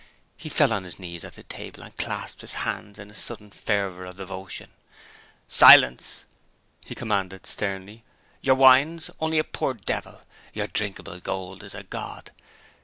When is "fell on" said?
0.49-0.83